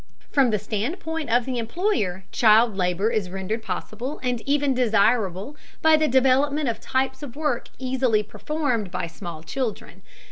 [0.31, 5.95] From the standpoint of the employer child labor is rendered possible and even desirable by
[5.95, 10.01] the development of types of work easily performed by small children.